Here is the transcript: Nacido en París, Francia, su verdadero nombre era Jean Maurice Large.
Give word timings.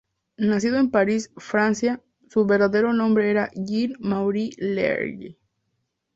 Nacido 0.37 0.77
en 0.77 0.89
París, 0.89 1.31
Francia, 1.37 2.01
su 2.27 2.47
verdadero 2.47 2.91
nombre 2.91 3.29
era 3.29 3.51
Jean 3.53 3.93
Maurice 3.99 4.55
Large. 4.59 5.37